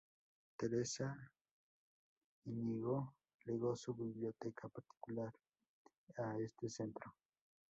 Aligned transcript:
Teresa 0.57 1.15
Íñigo 2.45 3.13
legó 3.45 3.75
su 3.75 3.93
biblioteca 3.93 4.67
particular 4.67 5.31
a 6.17 6.39
este 6.39 6.67
centro. 6.71 7.13